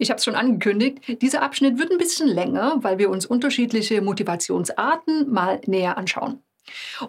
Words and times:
Ich 0.00 0.08
habe 0.08 0.16
es 0.16 0.24
schon 0.24 0.34
angekündigt, 0.34 1.20
dieser 1.20 1.42
Abschnitt 1.42 1.78
wird 1.78 1.92
ein 1.92 1.98
bisschen 1.98 2.26
länger, 2.26 2.78
weil 2.80 2.96
wir 2.96 3.10
uns 3.10 3.26
unterschiedliche 3.26 4.00
Motivationsarten 4.00 5.30
mal 5.30 5.60
näher 5.66 5.98
anschauen. 5.98 6.42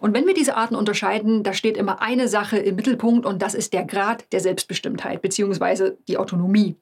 Und 0.02 0.14
wenn 0.14 0.28
wir 0.28 0.34
diese 0.34 0.58
Arten 0.58 0.76
unterscheiden, 0.76 1.42
da 1.42 1.54
steht 1.54 1.78
immer 1.78 2.02
eine 2.02 2.28
Sache 2.28 2.58
im 2.58 2.76
Mittelpunkt 2.76 3.26
und 3.26 3.42
das 3.42 3.54
ist 3.54 3.72
der 3.72 3.86
Grad 3.86 4.26
der 4.34 4.42
Selbstbestimmtheit 4.42 5.22
bzw. 5.22 5.92
die 6.10 6.18
Autonomie. 6.18 6.76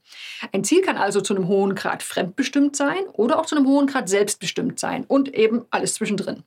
Ein 0.51 0.63
Ziel 0.63 0.81
kann 0.81 0.97
also 0.97 1.21
zu 1.21 1.35
einem 1.35 1.47
hohen 1.47 1.75
Grad 1.75 2.01
fremdbestimmt 2.01 2.75
sein 2.75 3.03
oder 3.13 3.37
auch 3.37 3.45
zu 3.45 3.55
einem 3.55 3.67
hohen 3.67 3.85
Grad 3.85 4.09
selbstbestimmt 4.09 4.79
sein 4.79 5.05
und 5.07 5.35
eben 5.35 5.65
alles 5.69 5.93
zwischendrin. 5.93 6.41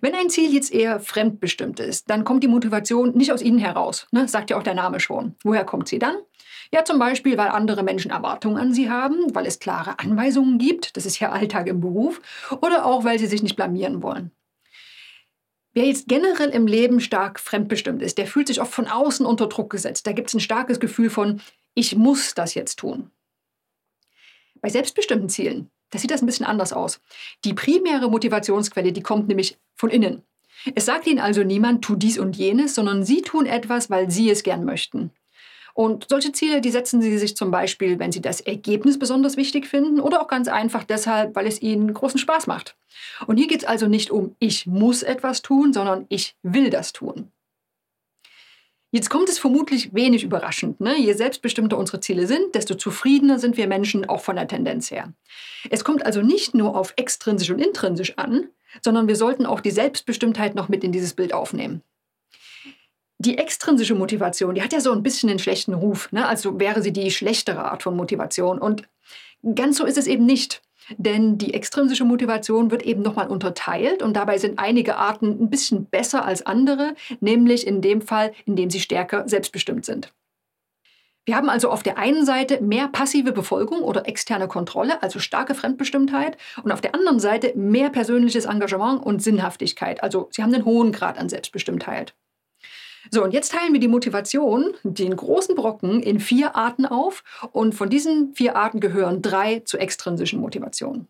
Wenn 0.00 0.14
ein 0.14 0.30
Ziel 0.30 0.52
jetzt 0.52 0.72
eher 0.72 0.98
fremdbestimmt 1.00 1.78
ist, 1.78 2.08
dann 2.08 2.24
kommt 2.24 2.42
die 2.42 2.48
Motivation 2.48 3.16
nicht 3.16 3.32
aus 3.32 3.42
Ihnen 3.42 3.58
heraus, 3.58 4.06
ne? 4.12 4.26
sagt 4.28 4.50
ja 4.50 4.58
auch 4.58 4.62
der 4.62 4.74
Name 4.74 5.00
schon. 5.00 5.34
Woher 5.42 5.64
kommt 5.64 5.88
sie 5.88 5.98
dann? 5.98 6.16
Ja, 6.72 6.84
zum 6.84 6.98
Beispiel, 6.98 7.36
weil 7.36 7.48
andere 7.48 7.82
Menschen 7.82 8.10
Erwartungen 8.10 8.56
an 8.56 8.72
Sie 8.72 8.88
haben, 8.88 9.34
weil 9.34 9.44
es 9.44 9.58
klare 9.58 9.98
Anweisungen 9.98 10.58
gibt, 10.58 10.96
das 10.96 11.04
ist 11.04 11.18
ja 11.18 11.32
Alltag 11.32 11.66
im 11.66 11.80
Beruf, 11.80 12.20
oder 12.62 12.86
auch, 12.86 13.04
weil 13.04 13.18
Sie 13.18 13.26
sich 13.26 13.42
nicht 13.42 13.56
blamieren 13.56 14.02
wollen. 14.02 14.30
Wer 15.72 15.86
jetzt 15.86 16.08
generell 16.08 16.48
im 16.50 16.66
Leben 16.66 17.00
stark 17.00 17.38
fremdbestimmt 17.38 18.02
ist, 18.02 18.18
der 18.18 18.26
fühlt 18.26 18.48
sich 18.48 18.60
oft 18.60 18.72
von 18.72 18.88
außen 18.88 19.26
unter 19.26 19.48
Druck 19.48 19.70
gesetzt. 19.70 20.06
Da 20.06 20.12
gibt 20.12 20.28
es 20.28 20.34
ein 20.34 20.40
starkes 20.40 20.80
Gefühl 20.80 21.10
von, 21.10 21.40
ich 21.74 21.96
muss 21.96 22.34
das 22.34 22.54
jetzt 22.54 22.78
tun. 22.78 23.10
Bei 24.60 24.68
selbstbestimmten 24.68 25.28
Zielen, 25.28 25.70
da 25.90 25.98
sieht 25.98 26.10
das 26.10 26.22
ein 26.22 26.26
bisschen 26.26 26.46
anders 26.46 26.72
aus. 26.72 27.00
Die 27.44 27.54
primäre 27.54 28.10
Motivationsquelle, 28.10 28.92
die 28.92 29.02
kommt 29.02 29.28
nämlich 29.28 29.58
von 29.80 29.90
innen. 29.90 30.22
Es 30.74 30.84
sagt 30.84 31.06
Ihnen 31.06 31.18
also 31.18 31.42
niemand, 31.42 31.82
tu 31.82 31.96
dies 31.96 32.18
und 32.18 32.36
jenes, 32.36 32.74
sondern 32.74 33.02
Sie 33.02 33.22
tun 33.22 33.46
etwas, 33.46 33.90
weil 33.90 34.10
Sie 34.10 34.30
es 34.30 34.42
gern 34.42 34.64
möchten. 34.64 35.10
Und 35.72 36.06
solche 36.08 36.32
Ziele, 36.32 36.60
die 36.60 36.70
setzen 36.70 37.00
Sie 37.00 37.16
sich 37.16 37.36
zum 37.36 37.50
Beispiel, 37.50 37.98
wenn 37.98 38.12
Sie 38.12 38.20
das 38.20 38.40
Ergebnis 38.40 38.98
besonders 38.98 39.36
wichtig 39.36 39.66
finden 39.66 40.00
oder 40.00 40.20
auch 40.20 40.28
ganz 40.28 40.48
einfach 40.48 40.84
deshalb, 40.84 41.34
weil 41.34 41.46
es 41.46 41.62
Ihnen 41.62 41.94
großen 41.94 42.18
Spaß 42.18 42.46
macht. 42.46 42.76
Und 43.26 43.38
hier 43.38 43.46
geht 43.46 43.62
es 43.62 43.68
also 43.68 43.86
nicht 43.86 44.10
um, 44.10 44.36
ich 44.38 44.66
muss 44.66 45.02
etwas 45.02 45.42
tun, 45.42 45.72
sondern 45.72 46.04
ich 46.08 46.36
will 46.42 46.68
das 46.70 46.92
tun. 46.92 47.32
Jetzt 48.92 49.08
kommt 49.08 49.28
es 49.28 49.38
vermutlich 49.38 49.94
wenig 49.94 50.24
überraschend. 50.24 50.80
Ne? 50.80 50.98
Je 50.98 51.12
selbstbestimmter 51.12 51.78
unsere 51.78 52.00
Ziele 52.00 52.26
sind, 52.26 52.56
desto 52.56 52.74
zufriedener 52.74 53.38
sind 53.38 53.56
wir 53.56 53.68
Menschen 53.68 54.08
auch 54.08 54.20
von 54.20 54.34
der 54.34 54.48
Tendenz 54.48 54.90
her. 54.90 55.12
Es 55.70 55.84
kommt 55.84 56.04
also 56.04 56.22
nicht 56.22 56.54
nur 56.54 56.76
auf 56.76 56.92
extrinsisch 56.96 57.50
und 57.50 57.60
intrinsisch 57.60 58.18
an, 58.18 58.48
sondern 58.82 59.08
wir 59.08 59.16
sollten 59.16 59.46
auch 59.46 59.60
die 59.60 59.70
Selbstbestimmtheit 59.70 60.54
noch 60.54 60.68
mit 60.68 60.84
in 60.84 60.92
dieses 60.92 61.14
Bild 61.14 61.32
aufnehmen 61.32 61.82
die 63.20 63.36
extrinsische 63.36 63.94
Motivation, 63.94 64.54
die 64.54 64.62
hat 64.62 64.72
ja 64.72 64.80
so 64.80 64.92
ein 64.92 65.02
bisschen 65.02 65.28
einen 65.28 65.38
schlechten 65.38 65.74
Ruf. 65.74 66.10
Ne? 66.10 66.26
Also 66.26 66.58
wäre 66.58 66.82
sie 66.82 66.90
die 66.90 67.10
schlechtere 67.10 67.70
Art 67.70 67.82
von 67.82 67.94
Motivation. 67.94 68.58
Und 68.58 68.88
ganz 69.54 69.76
so 69.76 69.84
ist 69.84 69.98
es 69.98 70.06
eben 70.06 70.24
nicht. 70.24 70.62
Denn 70.96 71.36
die 71.36 71.52
extrinsische 71.52 72.06
Motivation 72.06 72.70
wird 72.70 72.82
eben 72.82 73.02
nochmal 73.02 73.28
unterteilt 73.28 74.02
und 74.02 74.14
dabei 74.14 74.38
sind 74.38 74.58
einige 74.58 74.96
Arten 74.96 75.38
ein 75.38 75.50
bisschen 75.50 75.84
besser 75.84 76.24
als 76.24 76.46
andere, 76.46 76.94
nämlich 77.20 77.66
in 77.66 77.82
dem 77.82 78.00
Fall, 78.00 78.32
in 78.46 78.56
dem 78.56 78.70
sie 78.70 78.80
stärker 78.80 79.28
selbstbestimmt 79.28 79.84
sind. 79.84 80.12
Wir 81.26 81.36
haben 81.36 81.50
also 81.50 81.70
auf 81.70 81.82
der 81.82 81.98
einen 81.98 82.24
Seite 82.24 82.62
mehr 82.62 82.88
passive 82.88 83.32
Befolgung 83.32 83.80
oder 83.80 84.08
externe 84.08 84.48
Kontrolle, 84.48 85.02
also 85.02 85.18
starke 85.18 85.54
Fremdbestimmtheit, 85.54 86.36
und 86.62 86.72
auf 86.72 86.80
der 86.80 86.94
anderen 86.94 87.20
Seite 87.20 87.52
mehr 87.56 87.90
persönliches 87.90 88.46
Engagement 88.46 89.04
und 89.04 89.22
Sinnhaftigkeit, 89.22 90.02
also 90.02 90.28
sie 90.30 90.42
haben 90.42 90.54
einen 90.54 90.64
hohen 90.64 90.92
Grad 90.92 91.18
an 91.18 91.28
Selbstbestimmtheit. 91.28 92.14
So, 93.10 93.24
und 93.24 93.32
jetzt 93.32 93.52
teilen 93.52 93.72
wir 93.72 93.80
die 93.80 93.88
Motivation, 93.88 94.74
den 94.82 95.16
großen 95.16 95.54
Brocken, 95.54 96.02
in 96.02 96.20
vier 96.20 96.54
Arten 96.54 96.84
auf. 96.84 97.24
Und 97.52 97.74
von 97.74 97.88
diesen 97.88 98.34
vier 98.34 98.56
Arten 98.56 98.78
gehören 98.80 99.22
drei 99.22 99.60
zur 99.60 99.80
extrinsischen 99.80 100.40
Motivation. 100.40 101.06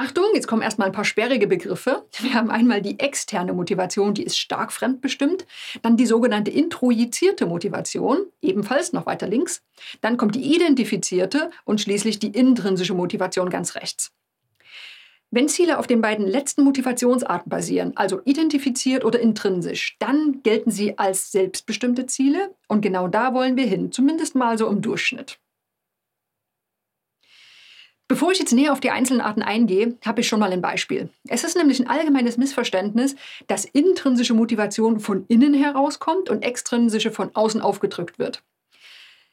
Achtung, 0.00 0.26
jetzt 0.32 0.46
kommen 0.46 0.62
erstmal 0.62 0.86
ein 0.86 0.92
paar 0.92 1.04
sperrige 1.04 1.48
Begriffe. 1.48 2.04
Wir 2.20 2.34
haben 2.34 2.50
einmal 2.50 2.80
die 2.80 3.00
externe 3.00 3.52
Motivation, 3.52 4.14
die 4.14 4.22
ist 4.22 4.38
stark 4.38 4.70
fremdbestimmt. 4.70 5.44
Dann 5.82 5.96
die 5.96 6.06
sogenannte 6.06 6.52
introjizierte 6.52 7.46
Motivation, 7.46 8.18
ebenfalls 8.40 8.92
noch 8.92 9.06
weiter 9.06 9.26
links. 9.26 9.60
Dann 10.00 10.16
kommt 10.16 10.36
die 10.36 10.54
identifizierte 10.54 11.50
und 11.64 11.80
schließlich 11.80 12.20
die 12.20 12.28
intrinsische 12.28 12.94
Motivation 12.94 13.50
ganz 13.50 13.74
rechts. 13.74 14.12
Wenn 15.32 15.48
Ziele 15.48 15.80
auf 15.80 15.88
den 15.88 16.00
beiden 16.00 16.28
letzten 16.28 16.62
Motivationsarten 16.62 17.50
basieren, 17.50 17.96
also 17.96 18.20
identifiziert 18.24 19.04
oder 19.04 19.18
intrinsisch, 19.18 19.96
dann 19.98 20.44
gelten 20.44 20.70
sie 20.70 20.96
als 20.96 21.32
selbstbestimmte 21.32 22.06
Ziele 22.06 22.54
und 22.68 22.82
genau 22.82 23.08
da 23.08 23.34
wollen 23.34 23.56
wir 23.56 23.66
hin, 23.66 23.90
zumindest 23.90 24.36
mal 24.36 24.58
so 24.58 24.68
im 24.68 24.80
Durchschnitt. 24.80 25.40
Bevor 28.08 28.32
ich 28.32 28.38
jetzt 28.38 28.54
näher 28.54 28.72
auf 28.72 28.80
die 28.80 28.90
einzelnen 28.90 29.20
Arten 29.20 29.42
eingehe, 29.42 29.98
habe 30.04 30.22
ich 30.22 30.28
schon 30.28 30.40
mal 30.40 30.50
ein 30.50 30.62
Beispiel. 30.62 31.10
Es 31.28 31.44
ist 31.44 31.58
nämlich 31.58 31.78
ein 31.78 31.88
allgemeines 31.88 32.38
Missverständnis, 32.38 33.14
dass 33.48 33.66
intrinsische 33.66 34.32
Motivation 34.32 34.98
von 34.98 35.26
innen 35.28 35.52
herauskommt 35.52 36.30
und 36.30 36.42
extrinsische 36.42 37.10
von 37.10 37.36
außen 37.36 37.60
aufgedrückt 37.60 38.18
wird. 38.18 38.42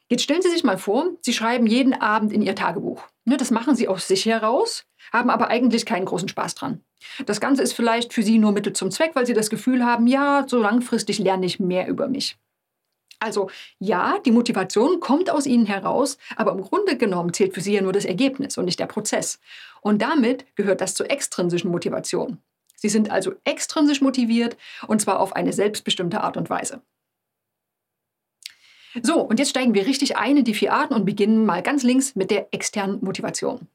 Jetzt 0.09 0.23
stellen 0.23 0.41
Sie 0.41 0.51
sich 0.51 0.65
mal 0.65 0.77
vor, 0.77 1.11
Sie 1.21 1.31
schreiben 1.31 1.65
jeden 1.65 1.93
Abend 1.93 2.33
in 2.33 2.41
Ihr 2.41 2.53
Tagebuch. 2.53 3.01
Ne, 3.23 3.37
das 3.37 3.49
machen 3.49 3.75
Sie 3.75 3.87
aus 3.87 4.09
sich 4.09 4.25
heraus, 4.25 4.85
haben 5.11 5.29
aber 5.29 5.47
eigentlich 5.47 5.85
keinen 5.85 6.05
großen 6.05 6.27
Spaß 6.27 6.55
dran. 6.55 6.83
Das 7.25 7.39
Ganze 7.39 7.63
ist 7.63 7.73
vielleicht 7.73 8.13
für 8.13 8.23
Sie 8.23 8.37
nur 8.37 8.51
Mittel 8.51 8.73
zum 8.73 8.91
Zweck, 8.91 9.11
weil 9.15 9.25
Sie 9.25 9.33
das 9.33 9.49
Gefühl 9.49 9.85
haben, 9.85 10.05
ja, 10.05 10.45
so 10.47 10.59
langfristig 10.59 11.17
lerne 11.19 11.45
ich 11.45 11.59
mehr 11.59 11.87
über 11.87 12.07
mich. 12.07 12.37
Also 13.19 13.49
ja, 13.79 14.17
die 14.25 14.31
Motivation 14.31 14.99
kommt 14.99 15.29
aus 15.29 15.45
Ihnen 15.45 15.65
heraus, 15.65 16.17
aber 16.35 16.51
im 16.51 16.61
Grunde 16.61 16.97
genommen 16.97 17.33
zählt 17.33 17.53
für 17.53 17.61
Sie 17.61 17.73
ja 17.73 17.81
nur 17.81 17.93
das 17.93 18.05
Ergebnis 18.05 18.57
und 18.57 18.65
nicht 18.65 18.79
der 18.79 18.87
Prozess. 18.87 19.39
Und 19.81 20.01
damit 20.01 20.45
gehört 20.55 20.81
das 20.81 20.93
zur 20.95 21.09
extrinsischen 21.09 21.71
Motivation. 21.71 22.39
Sie 22.75 22.89
sind 22.89 23.09
also 23.09 23.33
extrinsisch 23.45 24.01
motiviert 24.01 24.57
und 24.87 25.01
zwar 25.01 25.19
auf 25.19 25.35
eine 25.35 25.53
selbstbestimmte 25.53 26.21
Art 26.21 26.37
und 26.37 26.49
Weise. 26.49 26.81
So, 29.01 29.19
und 29.19 29.39
jetzt 29.39 29.49
steigen 29.49 29.73
wir 29.73 29.85
richtig 29.85 30.17
ein 30.17 30.37
in 30.37 30.45
die 30.45 30.53
vier 30.53 30.73
Arten 30.73 30.93
und 30.93 31.05
beginnen 31.05 31.45
mal 31.45 31.61
ganz 31.61 31.83
links 31.83 32.15
mit 32.15 32.31
der 32.31 32.53
externen 32.53 33.03
Motivation. 33.03 33.67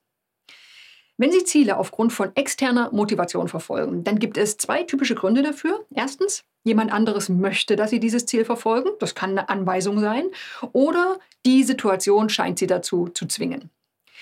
Wenn 1.19 1.33
Sie 1.33 1.45
Ziele 1.45 1.77
aufgrund 1.77 2.15
von 2.15 2.35
externer 2.35 2.91
Motivation 2.93 3.49
verfolgen, 3.49 4.05
dann 4.05 4.19
gibt 4.19 4.39
es 4.39 4.57
zwei 4.57 4.85
typische 4.85 5.15
Gründe 5.15 5.43
dafür. 5.43 5.85
Erstens, 5.95 6.45
jemand 6.63 6.93
anderes 6.93 7.29
möchte, 7.29 7.77
dass 7.77 7.91
Sie 7.91 8.01
dieses 8.01 8.27
Ziel 8.27 8.45
verfolgen. 8.45 8.91
Das 8.99 9.15
kann 9.15 9.31
eine 9.31 9.49
Anweisung 9.49 10.01
sein. 10.01 10.25
Oder 10.73 11.19
die 11.47 11.63
Situation 11.63 12.29
scheint 12.29 12.59
Sie 12.59 12.67
dazu 12.67 13.09
zu 13.09 13.27
zwingen. 13.27 13.71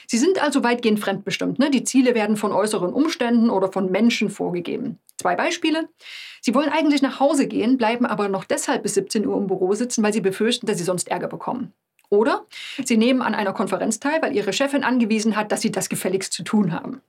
Sie 0.07 0.19
sind 0.19 0.43
also 0.43 0.65
weitgehend 0.65 1.01
fremdbestimmt. 1.01 1.59
Ne? 1.59 1.71
Die 1.71 1.85
Ziele 1.85 2.15
werden 2.15 2.37
von 2.37 2.53
äußeren 2.53 2.93
Umständen 2.93 3.51
oder 3.51 3.71
von 3.71 3.91
Menschen 3.91 4.31
vorgegeben. 4.31 4.99
Zwei 5.19 5.37
Beispiele. 5.37 5.89
Sie 6.41 6.55
wollen 6.55 6.71
eigentlich 6.71 7.03
nach 7.03 7.21
Hause 7.21 7.47
gehen, 7.47 7.77
bleiben 7.77 8.07
aber 8.07 8.29
noch 8.29 8.45
deshalb 8.45 8.85
bis 8.85 8.95
17 8.95 9.27
Uhr 9.27 9.37
im 9.37 9.49
Büro 9.49 9.75
sitzen, 9.75 10.03
weil 10.03 10.13
sie 10.13 10.21
befürchten, 10.21 10.67
dass 10.67 10.79
sie 10.79 10.85
sonst 10.85 11.09
Ärger 11.09 11.29
bekommen. 11.29 11.75
Oder 12.09 12.47
sie 12.83 12.97
nehmen 12.97 13.21
an 13.21 13.35
einer 13.35 13.53
Konferenz 13.53 14.01
teil, 14.01 14.23
weil 14.23 14.35
ihre 14.35 14.55
Chefin 14.55 14.83
angewiesen 14.85 15.37
hat, 15.37 15.53
dass 15.53 15.61
sie 15.61 15.73
das 15.73 15.91
gefälligst 15.91 16.33
zu 16.33 16.43
tun 16.43 16.73
haben. 16.73 17.03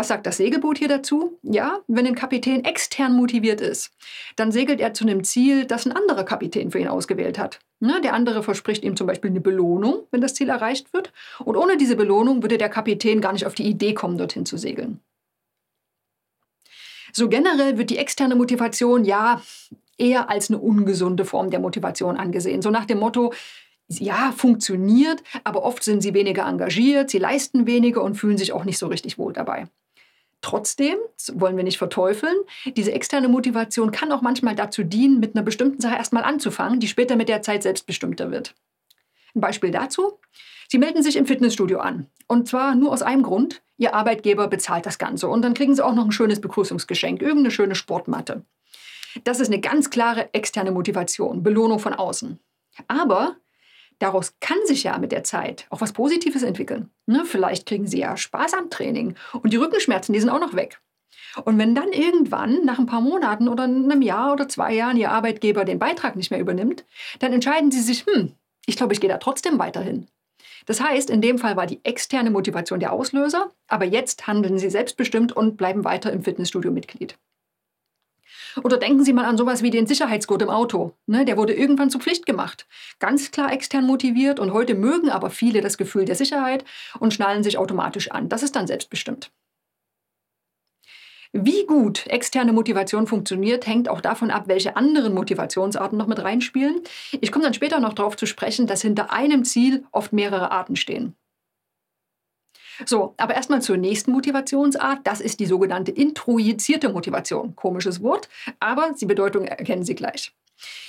Was 0.00 0.08
sagt 0.08 0.26
das 0.26 0.38
Segelboot 0.38 0.78
hier 0.78 0.88
dazu? 0.88 1.38
Ja, 1.42 1.80
wenn 1.86 2.06
ein 2.06 2.14
Kapitän 2.14 2.64
extern 2.64 3.12
motiviert 3.12 3.60
ist, 3.60 3.90
dann 4.34 4.50
segelt 4.50 4.80
er 4.80 4.94
zu 4.94 5.04
einem 5.04 5.24
Ziel, 5.24 5.66
das 5.66 5.84
ein 5.84 5.92
anderer 5.92 6.24
Kapitän 6.24 6.70
für 6.70 6.78
ihn 6.78 6.88
ausgewählt 6.88 7.38
hat. 7.38 7.60
Ne, 7.80 8.00
der 8.00 8.14
andere 8.14 8.42
verspricht 8.42 8.82
ihm 8.82 8.96
zum 8.96 9.06
Beispiel 9.06 9.28
eine 9.28 9.42
Belohnung, 9.42 10.04
wenn 10.10 10.22
das 10.22 10.32
Ziel 10.32 10.48
erreicht 10.48 10.94
wird. 10.94 11.12
Und 11.44 11.54
ohne 11.54 11.76
diese 11.76 11.96
Belohnung 11.96 12.42
würde 12.42 12.56
der 12.56 12.70
Kapitän 12.70 13.20
gar 13.20 13.34
nicht 13.34 13.44
auf 13.44 13.54
die 13.54 13.66
Idee 13.66 13.92
kommen, 13.92 14.16
dorthin 14.16 14.46
zu 14.46 14.56
segeln. 14.56 15.00
So 17.12 17.28
generell 17.28 17.76
wird 17.76 17.90
die 17.90 17.98
externe 17.98 18.36
Motivation 18.36 19.04
ja 19.04 19.42
eher 19.98 20.30
als 20.30 20.48
eine 20.48 20.60
ungesunde 20.60 21.26
Form 21.26 21.50
der 21.50 21.60
Motivation 21.60 22.16
angesehen. 22.16 22.62
So 22.62 22.70
nach 22.70 22.86
dem 22.86 23.00
Motto, 23.00 23.34
ja, 23.88 24.32
funktioniert, 24.34 25.22
aber 25.44 25.62
oft 25.62 25.84
sind 25.84 26.00
sie 26.00 26.14
weniger 26.14 26.46
engagiert, 26.46 27.10
sie 27.10 27.18
leisten 27.18 27.66
weniger 27.66 28.02
und 28.02 28.14
fühlen 28.14 28.38
sich 28.38 28.54
auch 28.54 28.64
nicht 28.64 28.78
so 28.78 28.86
richtig 28.86 29.18
wohl 29.18 29.34
dabei. 29.34 29.66
Trotzdem, 30.42 30.96
wollen 31.32 31.56
wir 31.56 31.64
nicht 31.64 31.78
verteufeln, 31.78 32.36
diese 32.76 32.92
externe 32.92 33.28
Motivation 33.28 33.90
kann 33.90 34.10
auch 34.10 34.22
manchmal 34.22 34.54
dazu 34.54 34.82
dienen, 34.84 35.20
mit 35.20 35.36
einer 35.36 35.44
bestimmten 35.44 35.80
Sache 35.80 35.96
erstmal 35.96 36.24
anzufangen, 36.24 36.80
die 36.80 36.88
später 36.88 37.16
mit 37.16 37.28
der 37.28 37.42
Zeit 37.42 37.62
selbstbestimmter 37.62 38.30
wird. 38.30 38.54
Ein 39.34 39.42
Beispiel 39.42 39.70
dazu. 39.70 40.18
Sie 40.68 40.78
melden 40.78 41.02
sich 41.02 41.16
im 41.16 41.26
Fitnessstudio 41.26 41.80
an. 41.80 42.06
Und 42.26 42.48
zwar 42.48 42.74
nur 42.74 42.92
aus 42.92 43.02
einem 43.02 43.22
Grund. 43.22 43.62
Ihr 43.76 43.94
Arbeitgeber 43.94 44.48
bezahlt 44.48 44.86
das 44.86 44.98
Ganze. 44.98 45.28
Und 45.28 45.42
dann 45.42 45.54
kriegen 45.54 45.74
Sie 45.74 45.84
auch 45.84 45.94
noch 45.94 46.04
ein 46.04 46.12
schönes 46.12 46.40
Begrüßungsgeschenk, 46.40 47.20
irgendeine 47.20 47.50
schöne 47.50 47.74
Sportmatte. 47.74 48.44
Das 49.24 49.40
ist 49.40 49.48
eine 49.48 49.60
ganz 49.60 49.90
klare 49.90 50.32
externe 50.32 50.70
Motivation, 50.70 51.42
Belohnung 51.42 51.80
von 51.80 51.92
außen. 51.94 52.38
Aber 52.86 53.36
daraus 54.00 54.34
kann 54.40 54.58
sich 54.64 54.82
ja 54.82 54.98
mit 54.98 55.12
der 55.12 55.22
Zeit 55.22 55.66
auch 55.70 55.80
was 55.80 55.92
Positives 55.92 56.42
entwickeln. 56.42 56.90
Ne? 57.06 57.24
Vielleicht 57.24 57.66
kriegen 57.66 57.86
Sie 57.86 58.00
ja 58.00 58.16
Spaß 58.16 58.54
am 58.54 58.70
Training 58.70 59.14
und 59.42 59.52
die 59.52 59.56
Rückenschmerzen, 59.56 60.12
die 60.12 60.20
sind 60.20 60.30
auch 60.30 60.40
noch 60.40 60.54
weg. 60.54 60.80
Und 61.44 61.58
wenn 61.58 61.76
dann 61.76 61.92
irgendwann 61.92 62.64
nach 62.64 62.80
ein 62.80 62.86
paar 62.86 63.00
Monaten 63.00 63.48
oder 63.48 63.64
einem 63.64 64.02
Jahr 64.02 64.32
oder 64.32 64.48
zwei 64.48 64.74
Jahren 64.74 64.96
Ihr 64.96 65.12
Arbeitgeber 65.12 65.64
den 65.64 65.78
Beitrag 65.78 66.16
nicht 66.16 66.32
mehr 66.32 66.40
übernimmt, 66.40 66.84
dann 67.20 67.32
entscheiden 67.32 67.70
Sie 67.70 67.80
sich, 67.80 68.04
hm, 68.06 68.32
Ich 68.66 68.76
glaube, 68.76 68.92
ich 68.92 69.00
gehe 69.00 69.10
da 69.10 69.18
trotzdem 69.18 69.58
weiterhin. 69.58 70.08
Das 70.66 70.80
heißt, 70.80 71.10
in 71.10 71.22
dem 71.22 71.38
Fall 71.38 71.56
war 71.56 71.66
die 71.66 71.80
externe 71.84 72.30
Motivation 72.30 72.80
der 72.80 72.92
Auslöser, 72.92 73.52
aber 73.68 73.84
jetzt 73.84 74.26
handeln 74.26 74.58
Sie 74.58 74.70
selbstbestimmt 74.70 75.32
und 75.32 75.56
bleiben 75.56 75.84
weiter 75.84 76.12
im 76.12 76.22
Fitnessstudio 76.22 76.70
Mitglied. 76.70 77.16
Oder 78.62 78.76
denken 78.76 79.04
Sie 79.04 79.12
mal 79.12 79.24
an 79.24 79.36
sowas 79.36 79.62
wie 79.62 79.70
den 79.70 79.86
Sicherheitsgurt 79.86 80.42
im 80.42 80.50
Auto. 80.50 80.92
Ne, 81.06 81.24
der 81.24 81.36
wurde 81.36 81.54
irgendwann 81.54 81.90
zur 81.90 82.00
Pflicht 82.00 82.26
gemacht. 82.26 82.66
Ganz 82.98 83.30
klar 83.30 83.52
extern 83.52 83.86
motiviert 83.86 84.40
und 84.40 84.52
heute 84.52 84.74
mögen 84.74 85.10
aber 85.10 85.30
viele 85.30 85.60
das 85.60 85.78
Gefühl 85.78 86.04
der 86.04 86.16
Sicherheit 86.16 86.64
und 86.98 87.14
schnallen 87.14 87.42
sich 87.42 87.58
automatisch 87.58 88.10
an. 88.10 88.28
Das 88.28 88.42
ist 88.42 88.56
dann 88.56 88.66
selbstbestimmt. 88.66 89.30
Wie 91.32 91.64
gut 91.64 92.08
externe 92.08 92.52
Motivation 92.52 93.06
funktioniert, 93.06 93.64
hängt 93.64 93.88
auch 93.88 94.00
davon 94.00 94.32
ab, 94.32 94.44
welche 94.46 94.74
anderen 94.76 95.14
Motivationsarten 95.14 95.96
noch 95.96 96.08
mit 96.08 96.18
reinspielen. 96.18 96.80
Ich 97.20 97.30
komme 97.30 97.44
dann 97.44 97.54
später 97.54 97.78
noch 97.78 97.92
darauf 97.92 98.16
zu 98.16 98.26
sprechen, 98.26 98.66
dass 98.66 98.82
hinter 98.82 99.12
einem 99.12 99.44
Ziel 99.44 99.84
oft 99.92 100.12
mehrere 100.12 100.50
Arten 100.50 100.74
stehen. 100.74 101.14
So, 102.86 103.14
aber 103.16 103.34
erstmal 103.34 103.62
zur 103.62 103.76
nächsten 103.76 104.12
Motivationsart. 104.12 105.00
Das 105.04 105.20
ist 105.20 105.40
die 105.40 105.46
sogenannte 105.46 105.90
introjizierte 105.90 106.88
Motivation. 106.88 107.54
Komisches 107.56 108.02
Wort, 108.02 108.28
aber 108.58 108.94
die 109.00 109.06
Bedeutung 109.06 109.44
erkennen 109.44 109.84
Sie 109.84 109.94
gleich. 109.94 110.32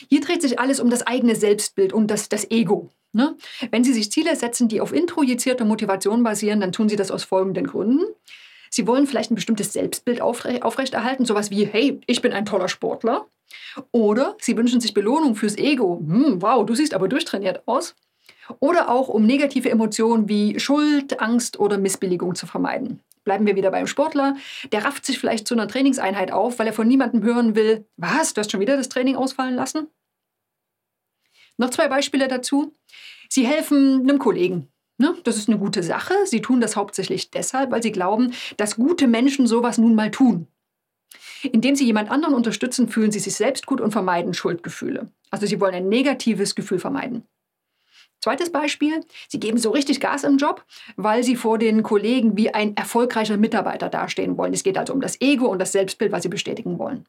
Hier 0.10 0.22
dreht 0.22 0.42
sich 0.42 0.60
alles 0.60 0.80
um 0.80 0.90
das 0.90 1.06
eigene 1.06 1.36
Selbstbild, 1.36 1.94
um 1.94 2.08
das, 2.08 2.30
das 2.30 2.50
Ego. 2.52 2.90
Ne? 3.14 3.36
Wenn 3.72 3.84
Sie 3.84 3.94
sich 3.94 4.12
Ziele 4.12 4.36
setzen, 4.36 4.68
die 4.68 4.82
auf 4.82 4.94
introjizierter 4.94 5.66
Motivation 5.66 6.24
basieren, 6.24 6.62
dann 6.62 6.72
tun 6.72 6.90
Sie 6.90 6.96
das 6.96 7.12
aus 7.12 7.24
folgenden 7.24 7.68
Gründen. 7.68 8.04
Sie 8.70 8.88
wollen 8.88 9.06
vielleicht 9.06 9.32
ein 9.32 9.36
bestimmtes 9.36 9.74
Selbstbild 9.74 10.22
aufrechterhalten, 10.22 11.26
sowas 11.26 11.52
wie, 11.52 11.66
hey, 11.66 12.00
ich 12.08 12.22
bin 12.22 12.32
ein 12.32 12.46
toller 12.46 12.70
Sportler. 12.70 13.28
Oder 13.92 14.38
Sie 14.40 14.56
wünschen 14.56 14.80
sich 14.80 14.94
Belohnung 14.94 15.36
fürs 15.36 15.58
Ego. 15.58 16.00
Hm, 16.00 16.42
wow, 16.42 16.66
du 16.66 16.74
siehst 16.74 16.94
aber 16.94 17.10
durchtrainiert 17.10 17.68
aus. 17.68 17.96
Oder 18.60 18.90
auch 18.90 19.08
um 19.08 19.26
negative 19.26 19.70
Emotionen 19.70 20.30
wie 20.30 20.60
Schuld, 20.60 21.20
Angst 21.22 21.60
oder 21.60 21.78
Missbilligung 21.78 22.36
zu 22.36 22.46
vermeiden. 22.46 23.00
Bleiben 23.24 23.46
wir 23.46 23.56
wieder 23.56 23.72
beim 23.72 23.88
Sportler. 23.88 24.36
Der 24.72 24.84
rafft 24.84 25.06
sich 25.06 25.20
vielleicht 25.20 25.48
zu 25.48 25.54
einer 25.54 25.68
Trainingseinheit 25.68 26.32
auf, 26.32 26.60
weil 26.60 26.68
er 26.68 26.74
von 26.74 26.88
niemandem 26.88 27.24
hören 27.24 27.56
will, 27.56 27.86
was, 27.98 28.34
du 28.34 28.40
hast 28.40 28.52
schon 28.52 28.60
wieder 28.60 28.78
das 28.78 28.90
Training 28.90 29.16
ausfallen 29.16 29.56
lassen? 29.56 29.88
Noch 31.58 31.70
zwei 31.70 31.88
Beispiele 31.88 32.28
dazu. 32.28 32.74
Sie 33.30 33.46
helfen 33.46 34.02
einem 34.02 34.18
Kollegen 34.18 34.72
Ne? 35.02 35.18
Das 35.24 35.36
ist 35.36 35.50
eine 35.50 35.58
gute 35.58 35.82
Sache. 35.82 36.14
Sie 36.26 36.42
tun 36.42 36.62
das 36.62 36.76
hauptsächlich 36.76 37.32
deshalb, 37.32 37.72
weil 37.72 37.82
sie 37.82 37.92
glauben, 37.92 38.34
dass 38.58 38.76
gute 38.76 39.08
Menschen 39.08 39.48
sowas 39.48 39.80
nun 39.80 39.96
mal 39.96 40.12
tun. 40.12 40.46
Indem 41.42 41.76
sie 41.76 41.86
jemand 41.86 42.12
anderen 42.12 42.36
unterstützen, 42.36 42.88
fühlen 42.88 43.12
sie 43.12 43.18
sich 43.18 43.34
selbst 43.34 43.66
gut 43.66 43.82
und 43.82 43.92
vermeiden 43.92 44.36
Schuldgefühle. 44.36 45.10
Also 45.32 45.48
sie 45.48 45.60
wollen 45.60 45.74
ein 45.74 45.90
negatives 45.90 46.54
Gefühl 46.54 46.78
vermeiden. 46.78 47.24
Zweites 48.22 48.52
Beispiel, 48.52 49.04
sie 49.28 49.40
geben 49.40 49.58
so 49.58 49.72
richtig 49.72 50.00
Gas 50.00 50.24
im 50.24 50.38
Job, 50.38 50.64
weil 50.96 51.24
sie 51.24 51.36
vor 51.36 51.58
den 51.58 51.82
Kollegen 51.82 52.38
wie 52.38 52.54
ein 52.54 52.78
erfolgreicher 52.78 53.38
Mitarbeiter 53.38 53.90
dastehen 53.90 54.38
wollen. 54.38 54.54
Es 54.54 54.64
geht 54.64 54.78
also 54.78 54.94
um 54.94 55.02
das 55.02 55.20
Ego 55.22 55.48
und 55.48 55.60
das 55.60 55.72
Selbstbild, 55.72 56.12
was 56.12 56.24
sie 56.24 56.30
bestätigen 56.30 56.78
wollen. 56.78 57.06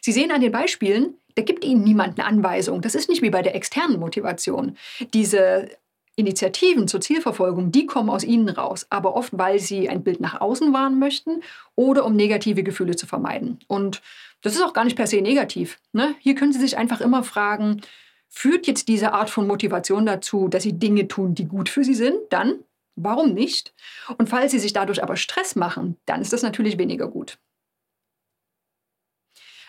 Sie 0.00 0.12
sehen 0.12 0.30
an 0.30 0.40
den 0.40 0.52
Beispielen, 0.52 1.14
da 1.34 1.42
gibt 1.42 1.64
Ihnen 1.64 1.82
niemand 1.82 2.18
eine 2.18 2.28
Anweisung. 2.28 2.80
Das 2.80 2.94
ist 2.94 3.08
nicht 3.08 3.22
wie 3.22 3.30
bei 3.30 3.42
der 3.42 3.54
externen 3.54 3.98
Motivation. 3.98 4.76
Diese 5.12 5.68
Initiativen 6.16 6.88
zur 6.88 7.00
Zielverfolgung, 7.00 7.70
die 7.70 7.86
kommen 7.86 8.10
aus 8.10 8.24
Ihnen 8.24 8.48
raus, 8.48 8.86
aber 8.90 9.14
oft, 9.14 9.36
weil 9.36 9.58
Sie 9.58 9.88
ein 9.88 10.02
Bild 10.02 10.20
nach 10.20 10.40
außen 10.40 10.72
wahren 10.72 10.98
möchten 10.98 11.42
oder 11.74 12.04
um 12.04 12.16
negative 12.16 12.62
Gefühle 12.62 12.96
zu 12.96 13.06
vermeiden. 13.06 13.58
Und 13.66 14.02
das 14.42 14.54
ist 14.54 14.62
auch 14.62 14.72
gar 14.72 14.84
nicht 14.84 14.96
per 14.96 15.06
se 15.06 15.20
negativ. 15.20 15.78
Ne? 15.92 16.14
Hier 16.20 16.34
können 16.34 16.52
Sie 16.52 16.60
sich 16.60 16.76
einfach 16.76 17.00
immer 17.00 17.22
fragen, 17.22 17.82
führt 18.28 18.66
jetzt 18.66 18.88
diese 18.88 19.12
Art 19.12 19.30
von 19.30 19.46
Motivation 19.46 20.06
dazu, 20.06 20.48
dass 20.48 20.62
Sie 20.62 20.72
Dinge 20.72 21.08
tun, 21.08 21.34
die 21.34 21.46
gut 21.46 21.68
für 21.68 21.84
Sie 21.84 21.94
sind? 21.94 22.18
Dann, 22.30 22.60
warum 22.96 23.34
nicht? 23.34 23.74
Und 24.18 24.28
falls 24.28 24.52
Sie 24.52 24.58
sich 24.58 24.72
dadurch 24.72 25.02
aber 25.02 25.16
Stress 25.16 25.56
machen, 25.56 25.96
dann 26.06 26.20
ist 26.20 26.32
das 26.32 26.42
natürlich 26.42 26.78
weniger 26.78 27.08
gut. 27.08 27.38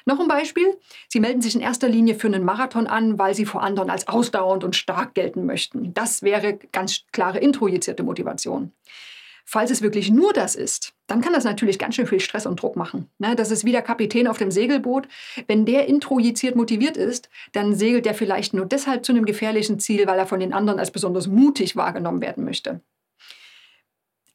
Noch 0.06 0.20
ein 0.20 0.28
Beispiel. 0.28 0.78
Sie 1.08 1.20
melden 1.20 1.42
sich 1.42 1.56
in 1.56 1.62
erster 1.62 1.88
Linie 1.88 2.16
für 2.16 2.28
einen 2.28 2.44
Marathon 2.44 2.88
an, 2.88 3.20
weil 3.20 3.36
Sie 3.36 3.46
vor 3.46 3.62
anderen 3.62 3.90
als 3.90 4.08
ausdauernd 4.08 4.64
und 4.64 4.76
stark 4.76 5.14
gelten 5.14 5.46
möchten. 5.46 5.94
Das 5.94 6.24
wäre 6.24 6.58
ganz 6.72 7.04
klare 7.12 7.40
introjizierte 7.40 8.04
Motivation. 8.04 8.72
Falls 9.52 9.72
es 9.72 9.82
wirklich 9.82 10.12
nur 10.12 10.32
das 10.32 10.54
ist, 10.54 10.94
dann 11.08 11.22
kann 11.22 11.34
das 11.34 11.44
natürlich 11.44 11.80
ganz 11.80 11.96
schön 11.96 12.06
viel 12.06 12.20
Stress 12.20 12.46
und 12.46 12.62
Druck 12.62 12.76
machen. 12.76 13.10
Ne, 13.18 13.36
das 13.36 13.50
ist 13.50 13.66
wie 13.66 13.72
der 13.72 13.82
Kapitän 13.82 14.28
auf 14.28 14.38
dem 14.38 14.52
Segelboot. 14.52 15.08
Wenn 15.48 15.66
der 15.66 15.88
introjiziert 15.88 16.56
motiviert 16.56 16.98
ist, 16.98 17.30
dann 17.54 17.74
segelt 17.74 18.06
er 18.06 18.14
vielleicht 18.14 18.54
nur 18.54 18.68
deshalb 18.68 19.04
zu 19.04 19.12
einem 19.12 19.26
gefährlichen 19.26 19.80
Ziel, 19.80 20.06
weil 20.06 20.20
er 20.20 20.28
von 20.28 20.40
den 20.40 20.54
anderen 20.54 20.78
als 20.78 20.92
besonders 20.92 21.26
mutig 21.26 21.76
wahrgenommen 21.76 22.22
werden 22.22 22.46
möchte. 22.46 22.82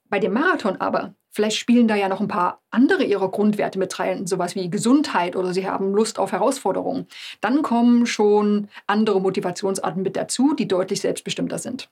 Bei 0.08 0.18
dem 0.18 0.32
Marathon 0.32 0.80
aber 0.80 1.14
Vielleicht 1.30 1.56
spielen 1.56 1.88
da 1.88 1.96
ja 1.96 2.08
noch 2.08 2.20
ein 2.20 2.28
paar 2.28 2.62
andere 2.70 3.02
ihrer 3.02 3.28
Grundwerte 3.28 3.76
mit 3.76 3.98
rein, 3.98 4.24
sowas 4.28 4.54
wie 4.54 4.70
Gesundheit 4.70 5.34
oder 5.34 5.52
sie 5.52 5.68
haben 5.68 5.92
Lust 5.92 6.20
auf 6.20 6.30
Herausforderungen. 6.30 7.08
Dann 7.40 7.62
kommen 7.62 8.06
schon 8.06 8.68
andere 8.86 9.20
Motivationsarten 9.20 10.04
mit 10.04 10.14
dazu, 10.14 10.54
die 10.54 10.68
deutlich 10.68 11.00
selbstbestimmter 11.00 11.58
sind. 11.58 11.90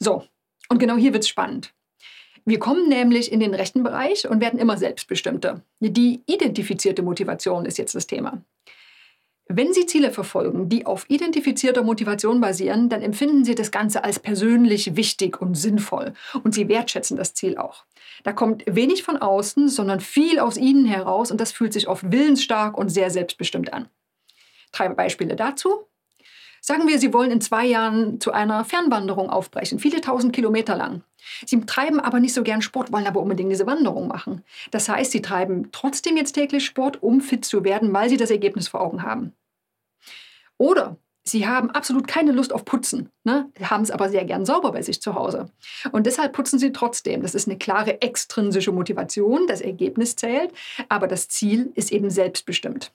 So, 0.00 0.24
und 0.68 0.80
genau 0.80 0.96
hier 0.96 1.12
wird 1.12 1.22
es 1.22 1.28
spannend. 1.28 1.72
Wir 2.44 2.58
kommen 2.58 2.88
nämlich 2.88 3.32
in 3.32 3.40
den 3.40 3.54
rechten 3.54 3.82
Bereich 3.82 4.28
und 4.28 4.40
werden 4.40 4.58
immer 4.58 4.76
selbstbestimmter. 4.76 5.62
Die 5.80 6.22
identifizierte 6.26 7.02
Motivation 7.02 7.66
ist 7.66 7.78
jetzt 7.78 7.94
das 7.94 8.06
Thema. 8.06 8.42
Wenn 9.50 9.72
Sie 9.72 9.86
Ziele 9.86 10.10
verfolgen, 10.10 10.68
die 10.68 10.84
auf 10.84 11.06
identifizierter 11.08 11.82
Motivation 11.82 12.38
basieren, 12.38 12.90
dann 12.90 13.00
empfinden 13.00 13.46
Sie 13.46 13.54
das 13.54 13.70
Ganze 13.70 14.04
als 14.04 14.18
persönlich 14.18 14.94
wichtig 14.94 15.40
und 15.40 15.54
sinnvoll 15.54 16.12
und 16.44 16.54
Sie 16.54 16.68
wertschätzen 16.68 17.16
das 17.16 17.32
Ziel 17.32 17.56
auch. 17.56 17.86
Da 18.24 18.34
kommt 18.34 18.64
wenig 18.66 19.02
von 19.02 19.16
außen, 19.16 19.68
sondern 19.68 20.00
viel 20.00 20.38
aus 20.38 20.58
Ihnen 20.58 20.84
heraus 20.84 21.30
und 21.30 21.40
das 21.40 21.52
fühlt 21.52 21.72
sich 21.72 21.88
oft 21.88 22.12
willensstark 22.12 22.76
und 22.76 22.90
sehr 22.90 23.08
selbstbestimmt 23.10 23.72
an. 23.72 23.88
Drei 24.70 24.90
Beispiele 24.90 25.34
dazu. 25.34 25.86
Sagen 26.60 26.88
wir, 26.88 26.98
Sie 26.98 27.12
wollen 27.12 27.30
in 27.30 27.40
zwei 27.40 27.64
Jahren 27.66 28.20
zu 28.20 28.32
einer 28.32 28.64
Fernwanderung 28.64 29.30
aufbrechen, 29.30 29.78
viele 29.78 30.00
tausend 30.00 30.32
Kilometer 30.32 30.76
lang. 30.76 31.02
Sie 31.46 31.60
treiben 31.60 32.00
aber 32.00 32.20
nicht 32.20 32.34
so 32.34 32.42
gern 32.42 32.62
Sport, 32.62 32.92
wollen 32.92 33.06
aber 33.06 33.20
unbedingt 33.20 33.50
diese 33.50 33.66
Wanderung 33.66 34.08
machen. 34.08 34.42
Das 34.70 34.88
heißt, 34.88 35.12
Sie 35.12 35.22
treiben 35.22 35.70
trotzdem 35.72 36.16
jetzt 36.16 36.32
täglich 36.32 36.64
Sport, 36.64 37.02
um 37.02 37.20
fit 37.20 37.44
zu 37.44 37.64
werden, 37.64 37.92
weil 37.92 38.08
Sie 38.08 38.16
das 38.16 38.30
Ergebnis 38.30 38.68
vor 38.68 38.80
Augen 38.80 39.02
haben. 39.02 39.32
Oder 40.56 40.96
Sie 41.24 41.46
haben 41.46 41.70
absolut 41.70 42.08
keine 42.08 42.32
Lust 42.32 42.52
auf 42.54 42.64
Putzen, 42.64 43.10
ne? 43.24 43.50
haben 43.60 43.82
es 43.82 43.90
aber 43.90 44.08
sehr 44.08 44.24
gern 44.24 44.46
sauber 44.46 44.72
bei 44.72 44.80
sich 44.80 45.02
zu 45.02 45.14
Hause. 45.14 45.50
Und 45.92 46.06
deshalb 46.06 46.32
putzen 46.32 46.58
Sie 46.58 46.72
trotzdem. 46.72 47.20
Das 47.20 47.34
ist 47.34 47.46
eine 47.46 47.58
klare 47.58 48.00
extrinsische 48.00 48.72
Motivation, 48.72 49.46
das 49.46 49.60
Ergebnis 49.60 50.16
zählt, 50.16 50.52
aber 50.88 51.06
das 51.06 51.28
Ziel 51.28 51.70
ist 51.74 51.92
eben 51.92 52.08
selbstbestimmt. 52.08 52.92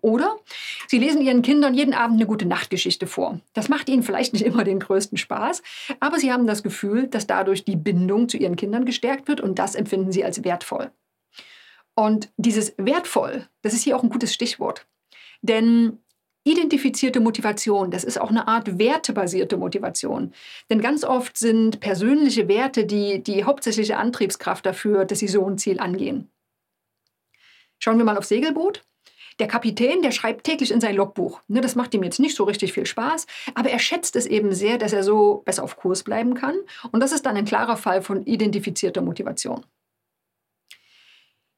Oder 0.00 0.36
Sie 0.86 0.98
lesen 0.98 1.22
Ihren 1.22 1.42
Kindern 1.42 1.74
jeden 1.74 1.94
Abend 1.94 2.16
eine 2.16 2.26
gute 2.26 2.46
Nachtgeschichte 2.46 3.06
vor. 3.06 3.40
Das 3.54 3.68
macht 3.68 3.88
Ihnen 3.88 4.02
vielleicht 4.02 4.32
nicht 4.32 4.44
immer 4.44 4.64
den 4.64 4.80
größten 4.80 5.18
Spaß, 5.18 5.62
aber 6.00 6.18
Sie 6.18 6.32
haben 6.32 6.46
das 6.46 6.62
Gefühl, 6.62 7.08
dass 7.08 7.26
dadurch 7.26 7.64
die 7.64 7.76
Bindung 7.76 8.28
zu 8.28 8.36
Ihren 8.36 8.56
Kindern 8.56 8.84
gestärkt 8.84 9.28
wird 9.28 9.40
und 9.40 9.58
das 9.58 9.74
empfinden 9.74 10.12
Sie 10.12 10.24
als 10.24 10.44
wertvoll. 10.44 10.90
Und 11.94 12.30
dieses 12.36 12.74
wertvoll, 12.76 13.48
das 13.62 13.72
ist 13.72 13.82
hier 13.82 13.96
auch 13.96 14.02
ein 14.02 14.10
gutes 14.10 14.34
Stichwort. 14.34 14.86
Denn 15.42 15.98
Identifizierte 16.48 17.20
Motivation, 17.20 17.90
das 17.90 18.04
ist 18.04 18.18
auch 18.18 18.30
eine 18.30 18.48
Art 18.48 18.78
wertebasierte 18.78 19.58
Motivation. 19.58 20.32
Denn 20.70 20.80
ganz 20.80 21.04
oft 21.04 21.36
sind 21.36 21.80
persönliche 21.80 22.48
Werte 22.48 22.86
die, 22.86 23.22
die 23.22 23.44
hauptsächliche 23.44 23.98
Antriebskraft 23.98 24.64
dafür, 24.64 25.04
dass 25.04 25.18
sie 25.18 25.28
so 25.28 25.46
ein 25.46 25.58
Ziel 25.58 25.78
angehen. 25.78 26.30
Schauen 27.78 27.98
wir 27.98 28.06
mal 28.06 28.16
auf 28.16 28.24
Segelboot. 28.24 28.82
Der 29.38 29.46
Kapitän, 29.46 30.02
der 30.02 30.10
schreibt 30.10 30.44
täglich 30.44 30.70
in 30.70 30.80
sein 30.80 30.96
Logbuch. 30.96 31.40
Ne, 31.46 31.60
das 31.60 31.76
macht 31.76 31.94
ihm 31.94 32.02
jetzt 32.02 32.18
nicht 32.18 32.34
so 32.34 32.44
richtig 32.44 32.72
viel 32.72 32.86
Spaß, 32.86 33.26
aber 33.54 33.70
er 33.70 33.78
schätzt 33.78 34.16
es 34.16 34.26
eben 34.26 34.52
sehr, 34.52 34.78
dass 34.78 34.92
er 34.92 35.04
so 35.04 35.42
besser 35.44 35.62
auf 35.62 35.76
Kurs 35.76 36.02
bleiben 36.02 36.34
kann. 36.34 36.56
Und 36.90 37.00
das 37.00 37.12
ist 37.12 37.24
dann 37.24 37.36
ein 37.36 37.44
klarer 37.44 37.76
Fall 37.76 38.02
von 38.02 38.24
identifizierter 38.24 39.00
Motivation. 39.00 39.64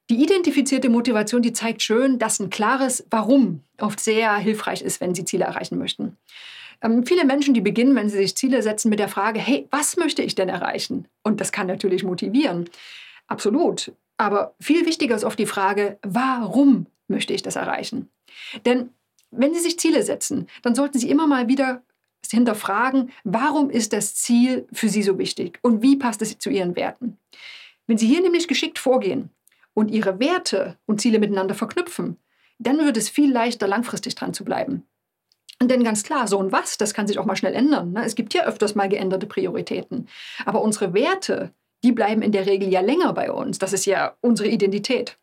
Die 0.09 0.21
identifizierte 0.21 0.89
Motivation, 0.89 1.41
die 1.41 1.53
zeigt 1.53 1.81
schön, 1.81 2.19
dass 2.19 2.39
ein 2.39 2.49
klares 2.49 3.05
Warum 3.09 3.61
oft 3.79 3.99
sehr 3.99 4.35
hilfreich 4.35 4.81
ist, 4.81 4.99
wenn 4.99 5.15
Sie 5.15 5.25
Ziele 5.25 5.45
erreichen 5.45 5.77
möchten. 5.77 6.17
Ähm, 6.81 7.05
viele 7.05 7.25
Menschen, 7.25 7.53
die 7.53 7.61
beginnen, 7.61 7.95
wenn 7.95 8.09
sie 8.09 8.17
sich 8.17 8.35
Ziele 8.35 8.61
setzen, 8.61 8.89
mit 8.89 8.99
der 8.99 9.07
Frage, 9.07 9.39
hey, 9.39 9.67
was 9.71 9.97
möchte 9.97 10.21
ich 10.21 10.35
denn 10.35 10.49
erreichen? 10.49 11.07
Und 11.23 11.39
das 11.39 11.51
kann 11.51 11.67
natürlich 11.67 12.03
motivieren. 12.03 12.69
Absolut. 13.27 13.93
Aber 14.17 14.53
viel 14.59 14.85
wichtiger 14.85 15.15
ist 15.15 15.23
oft 15.23 15.39
die 15.39 15.45
Frage, 15.45 15.97
warum 16.03 16.87
möchte 17.11 17.33
ich 17.33 17.43
das 17.43 17.55
erreichen? 17.55 18.09
Denn 18.65 18.89
wenn 19.29 19.53
Sie 19.53 19.59
sich 19.59 19.79
Ziele 19.79 20.03
setzen, 20.03 20.47
dann 20.63 20.75
sollten 20.75 20.97
Sie 20.97 21.09
immer 21.09 21.27
mal 21.27 21.47
wieder 21.47 21.83
hinterfragen, 22.29 23.11
warum 23.23 23.69
ist 23.69 23.93
das 23.93 24.15
Ziel 24.15 24.65
für 24.71 24.89
Sie 24.89 25.03
so 25.03 25.19
wichtig 25.19 25.59
und 25.61 25.81
wie 25.81 25.97
passt 25.97 26.21
es 26.21 26.39
zu 26.39 26.49
Ihren 26.49 26.75
Werten? 26.75 27.17
Wenn 27.87 27.97
Sie 27.97 28.07
hier 28.07 28.21
nämlich 28.21 28.47
geschickt 28.47 28.79
vorgehen, 28.79 29.31
und 29.73 29.89
ihre 29.89 30.19
Werte 30.19 30.77
und 30.85 31.01
Ziele 31.01 31.19
miteinander 31.19 31.55
verknüpfen, 31.55 32.17
dann 32.59 32.79
wird 32.79 32.97
es 32.97 33.09
viel 33.09 33.31
leichter, 33.31 33.67
langfristig 33.67 34.15
dran 34.15 34.33
zu 34.33 34.43
bleiben. 34.43 34.83
Denn 35.61 35.83
ganz 35.83 36.03
klar, 36.03 36.27
so 36.27 36.39
und 36.39 36.51
was, 36.51 36.77
das 36.77 36.93
kann 36.93 37.07
sich 37.07 37.19
auch 37.19 37.25
mal 37.25 37.35
schnell 37.35 37.53
ändern. 37.53 37.93
Ne? 37.93 38.03
Es 38.03 38.15
gibt 38.15 38.33
ja 38.33 38.45
öfters 38.45 38.73
mal 38.73 38.89
geänderte 38.89 39.27
Prioritäten. 39.27 40.07
Aber 40.45 40.61
unsere 40.61 40.93
Werte, 40.93 41.53
die 41.83 41.91
bleiben 41.91 42.23
in 42.23 42.31
der 42.31 42.47
Regel 42.47 42.69
ja 42.69 42.81
länger 42.81 43.13
bei 43.13 43.31
uns. 43.31 43.59
Das 43.59 43.71
ist 43.71 43.85
ja 43.85 44.15
unsere 44.21 44.49
Identität. 44.49 45.19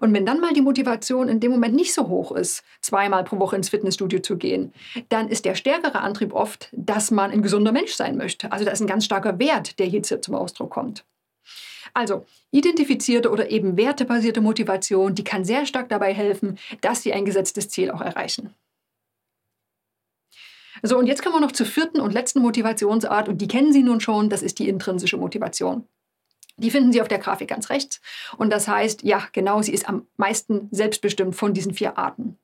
Und 0.00 0.12
wenn 0.12 0.26
dann 0.26 0.40
mal 0.40 0.52
die 0.52 0.60
Motivation 0.60 1.28
in 1.28 1.40
dem 1.40 1.50
Moment 1.50 1.74
nicht 1.74 1.94
so 1.94 2.08
hoch 2.08 2.32
ist, 2.32 2.62
zweimal 2.80 3.24
pro 3.24 3.38
Woche 3.38 3.56
ins 3.56 3.68
Fitnessstudio 3.68 4.20
zu 4.20 4.36
gehen, 4.36 4.72
dann 5.08 5.28
ist 5.28 5.44
der 5.44 5.54
stärkere 5.54 6.00
Antrieb 6.00 6.32
oft, 6.32 6.68
dass 6.72 7.10
man 7.10 7.30
ein 7.30 7.42
gesunder 7.42 7.72
Mensch 7.72 7.92
sein 7.92 8.16
möchte. 8.16 8.52
Also 8.52 8.64
da 8.64 8.70
ist 8.70 8.80
ein 8.80 8.86
ganz 8.86 9.04
starker 9.04 9.38
Wert, 9.38 9.78
der 9.78 9.86
hier 9.86 10.02
zum 10.02 10.34
Ausdruck 10.34 10.70
kommt. 10.70 11.04
Also, 11.94 12.26
identifizierte 12.50 13.30
oder 13.30 13.50
eben 13.50 13.78
wertebasierte 13.78 14.42
Motivation, 14.42 15.14
die 15.14 15.24
kann 15.24 15.46
sehr 15.46 15.64
stark 15.64 15.88
dabei 15.88 16.12
helfen, 16.12 16.58
dass 16.82 17.02
Sie 17.02 17.12
ein 17.14 17.24
gesetztes 17.24 17.70
Ziel 17.70 17.90
auch 17.90 18.02
erreichen. 18.02 18.54
So, 20.82 20.98
und 20.98 21.06
jetzt 21.06 21.22
kommen 21.22 21.36
wir 21.36 21.40
noch 21.40 21.52
zur 21.52 21.66
vierten 21.66 22.00
und 22.00 22.12
letzten 22.12 22.40
Motivationsart 22.40 23.28
und 23.28 23.40
die 23.40 23.48
kennen 23.48 23.72
Sie 23.72 23.82
nun 23.82 24.00
schon, 24.00 24.28
das 24.28 24.42
ist 24.42 24.58
die 24.58 24.68
intrinsische 24.68 25.16
Motivation. 25.16 25.88
Die 26.56 26.70
finden 26.70 26.92
Sie 26.92 27.02
auf 27.02 27.08
der 27.08 27.18
Grafik 27.18 27.48
ganz 27.48 27.70
rechts. 27.70 28.00
Und 28.38 28.50
das 28.50 28.66
heißt, 28.66 29.02
ja, 29.02 29.22
genau, 29.32 29.62
sie 29.62 29.72
ist 29.72 29.88
am 29.88 30.06
meisten 30.16 30.68
selbstbestimmt 30.70 31.36
von 31.36 31.52
diesen 31.52 31.74
vier 31.74 31.98
Arten. 31.98 32.38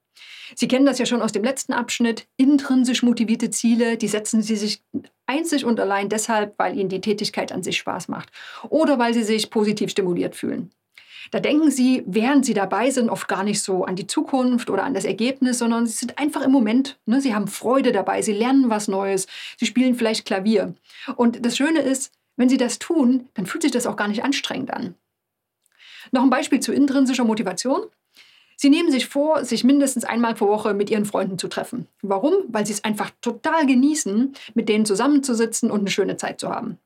Sie 0.55 0.69
kennen 0.69 0.85
das 0.85 0.99
ja 0.99 1.07
schon 1.07 1.23
aus 1.23 1.33
dem 1.33 1.45
letzten 1.45 1.73
Abschnitt. 1.73 2.27
Intrinsisch 2.37 3.03
motivierte 3.03 3.51
Ziele, 3.51 3.97
die 3.97 4.09
setzen 4.09 4.43
Sie 4.43 4.57
sich 4.57 4.83
einzig 5.27 5.65
und 5.65 5.81
allein 5.81 6.11
deshalb, 6.11 6.59
weil 6.59 6.79
Ihnen 6.79 6.91
die 6.91 7.01
Tätigkeit 7.01 7.53
an 7.53 7.63
sich 7.63 7.79
Spaß 7.79 8.09
macht 8.09 8.31
oder 8.69 8.99
weil 8.99 9.15
Sie 9.15 9.23
sich 9.23 9.51
positiv 9.51 9.91
stimuliert 9.91 10.37
fühlen. 10.37 10.71
Da 11.31 11.41
denken 11.41 11.71
Sie, 11.71 12.03
während 12.07 12.45
Sie 12.45 12.53
dabei 12.53 12.91
sind, 12.91 13.09
oft 13.09 13.29
gar 13.29 13.45
nicht 13.45 13.63
so 13.63 13.85
an 13.85 13.97
die 13.97 14.07
Zukunft 14.07 14.69
oder 14.69 14.83
an 14.83 14.93
das 14.93 15.05
Ergebnis, 15.05 15.59
sondern 15.59 15.87
Sie 15.87 15.97
sind 15.97 16.19
einfach 16.19 16.43
im 16.43 16.51
Moment. 16.51 16.99
Ne? 17.07 17.21
Sie 17.21 17.35
haben 17.35 17.47
Freude 17.47 17.93
dabei, 17.93 18.23
Sie 18.23 18.33
lernen 18.33 18.69
was 18.69 18.89
Neues, 18.89 19.27
Sie 19.57 19.67
spielen 19.67 19.95
vielleicht 19.95 20.27
Klavier. 20.27 20.75
Und 21.17 21.47
das 21.47 21.57
Schöne 21.57 21.81
ist, 21.81 22.13
wenn 22.37 22.49
Sie 22.49 22.57
das 22.57 22.79
tun, 22.79 23.29
dann 23.35 23.47
fühlt 23.47 23.63
sich 23.63 23.73
das 23.73 23.87
auch 23.87 23.97
gar 23.97 24.09
nicht 24.09 24.25
anstrengend 24.25 24.73
an. 24.73 24.95
Noch 26.11 26.23
ein 26.23 26.31
Beispiel 26.31 26.61
zu 26.61 26.73
intrinsischer 26.73 27.25
Motivation. 27.25 27.83
Sie 28.57 28.71
nehmen 28.71 28.91
sich 28.91 29.07
vor, 29.07 29.45
sich 29.45 29.65
mindestens 29.65 30.05
einmal 30.05 30.35
pro 30.35 30.49
Woche 30.49 30.75
mit 30.75 30.91
Ihren 30.91 31.05
Freunden 31.05 31.39
zu 31.39 31.49
treffen. 31.49 31.89
Warum? 32.01 32.35
Weil 32.49 32.67
Sie 32.67 32.73
es 32.73 32.85
einfach 32.85 33.11
total 33.21 33.67
genießen, 33.67 34.35
mit 34.55 34.69
denen 34.69 34.87
zusammenzusitzen 34.87 35.71
und 35.71 35.81
eine 35.81 35.91
schöne 35.91 36.17
Zeit 36.17 36.41
zu 36.41 36.49
haben. 36.49 36.79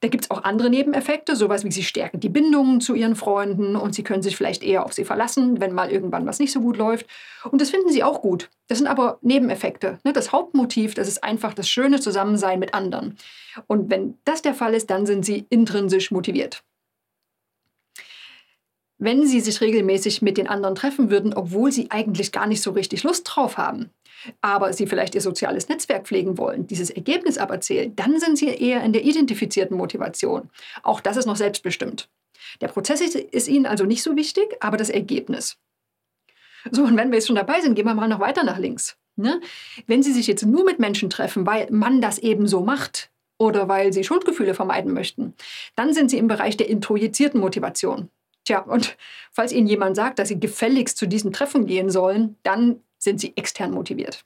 Da 0.00 0.08
gibt 0.08 0.24
es 0.24 0.30
auch 0.30 0.44
andere 0.44 0.70
Nebeneffekte, 0.70 1.34
sowas 1.34 1.64
wie 1.64 1.72
sie 1.72 1.82
stärken 1.82 2.20
die 2.20 2.28
Bindungen 2.28 2.80
zu 2.80 2.94
ihren 2.94 3.16
Freunden 3.16 3.74
und 3.74 3.94
sie 3.94 4.04
können 4.04 4.22
sich 4.22 4.36
vielleicht 4.36 4.62
eher 4.62 4.84
auf 4.84 4.92
sie 4.92 5.04
verlassen, 5.04 5.60
wenn 5.60 5.72
mal 5.72 5.90
irgendwann 5.90 6.24
was 6.24 6.38
nicht 6.38 6.52
so 6.52 6.60
gut 6.60 6.76
läuft. 6.76 7.06
Und 7.50 7.60
das 7.60 7.70
finden 7.70 7.90
sie 7.90 8.04
auch 8.04 8.20
gut. 8.20 8.48
Das 8.68 8.78
sind 8.78 8.86
aber 8.86 9.18
Nebeneffekte. 9.22 9.98
Ne? 10.04 10.12
Das 10.12 10.30
Hauptmotiv, 10.30 10.94
das 10.94 11.08
ist 11.08 11.24
einfach 11.24 11.52
das 11.52 11.68
schöne 11.68 11.98
Zusammensein 11.98 12.60
mit 12.60 12.74
anderen. 12.74 13.16
Und 13.66 13.90
wenn 13.90 14.18
das 14.24 14.42
der 14.42 14.54
Fall 14.54 14.74
ist, 14.74 14.90
dann 14.90 15.04
sind 15.04 15.24
sie 15.24 15.46
intrinsisch 15.50 16.12
motiviert. 16.12 16.62
Wenn 18.98 19.26
sie 19.26 19.40
sich 19.40 19.60
regelmäßig 19.60 20.22
mit 20.22 20.38
den 20.38 20.48
anderen 20.48 20.74
treffen 20.74 21.10
würden, 21.10 21.32
obwohl 21.32 21.70
sie 21.70 21.90
eigentlich 21.90 22.32
gar 22.32 22.46
nicht 22.46 22.62
so 22.62 22.72
richtig 22.72 23.04
Lust 23.04 23.24
drauf 23.24 23.56
haben, 23.56 23.90
aber 24.40 24.72
sie 24.72 24.86
vielleicht 24.86 25.14
ihr 25.14 25.20
soziales 25.20 25.68
Netzwerk 25.68 26.06
pflegen 26.06 26.36
wollen, 26.36 26.66
dieses 26.66 26.90
Ergebnis 26.90 27.38
aber 27.38 27.60
zählen, 27.60 27.94
dann 27.94 28.18
sind 28.18 28.38
sie 28.38 28.48
eher 28.48 28.82
in 28.82 28.92
der 28.92 29.04
identifizierten 29.04 29.76
Motivation. 29.76 30.50
Auch 30.82 31.00
das 31.00 31.16
ist 31.16 31.26
noch 31.26 31.36
selbstbestimmt. 31.36 32.08
Der 32.60 32.68
Prozess 32.68 33.00
ist 33.00 33.48
ihnen 33.48 33.66
also 33.66 33.84
nicht 33.84 34.02
so 34.02 34.16
wichtig, 34.16 34.56
aber 34.60 34.76
das 34.76 34.90
Ergebnis. 34.90 35.58
So, 36.70 36.82
und 36.82 36.96
wenn 36.96 37.10
wir 37.10 37.18
jetzt 37.18 37.26
schon 37.26 37.36
dabei 37.36 37.60
sind, 37.60 37.74
gehen 37.74 37.86
wir 37.86 37.94
mal 37.94 38.08
noch 38.08 38.20
weiter 38.20 38.42
nach 38.42 38.58
links. 38.58 38.96
Ne? 39.16 39.40
Wenn 39.86 40.02
Sie 40.02 40.12
sich 40.12 40.26
jetzt 40.26 40.44
nur 40.44 40.64
mit 40.64 40.78
Menschen 40.78 41.10
treffen, 41.10 41.46
weil 41.46 41.68
man 41.70 42.00
das 42.00 42.18
eben 42.18 42.46
so 42.46 42.62
macht 42.62 43.10
oder 43.38 43.68
weil 43.68 43.92
Sie 43.92 44.04
Schuldgefühle 44.04 44.54
vermeiden 44.54 44.92
möchten, 44.92 45.34
dann 45.76 45.92
sind 45.92 46.10
Sie 46.10 46.18
im 46.18 46.28
Bereich 46.28 46.56
der 46.56 46.68
introjizierten 46.68 47.40
Motivation. 47.40 48.10
Tja, 48.48 48.60
und 48.60 48.96
falls 49.30 49.52
Ihnen 49.52 49.66
jemand 49.66 49.94
sagt, 49.94 50.18
dass 50.18 50.28
Sie 50.28 50.40
gefälligst 50.40 50.96
zu 50.96 51.06
diesem 51.06 51.34
Treffen 51.34 51.66
gehen 51.66 51.90
sollen, 51.90 52.38
dann 52.44 52.82
sind 52.96 53.20
sie 53.20 53.36
extern 53.36 53.72
motiviert. 53.72 54.24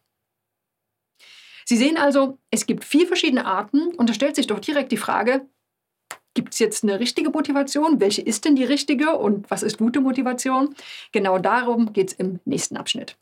Sie 1.64 1.76
sehen 1.76 1.96
also, 1.96 2.38
es 2.52 2.66
gibt 2.66 2.84
vier 2.84 3.08
verschiedene 3.08 3.46
Arten 3.46 3.88
und 3.96 4.08
da 4.08 4.14
stellt 4.14 4.36
sich 4.36 4.46
doch 4.46 4.60
direkt 4.60 4.92
die 4.92 4.96
Frage, 4.96 5.48
gibt 6.34 6.52
es 6.52 6.60
jetzt 6.60 6.84
eine 6.84 7.00
richtige 7.00 7.30
Motivation? 7.30 7.98
Welche 7.98 8.22
ist 8.22 8.44
denn 8.44 8.54
die 8.54 8.62
richtige 8.62 9.18
und 9.18 9.50
was 9.50 9.64
ist 9.64 9.78
gute 9.78 10.00
Motivation? 10.00 10.76
Genau 11.10 11.38
darum 11.38 11.92
geht 11.92 12.12
es 12.12 12.14
im 12.14 12.38
nächsten 12.44 12.76
Abschnitt. 12.76 13.18